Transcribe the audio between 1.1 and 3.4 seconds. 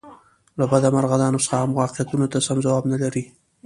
دا نسخه هم واقعیتونو ته سم ځواب نه لري.